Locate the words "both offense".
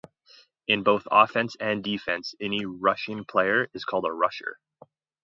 0.81-1.55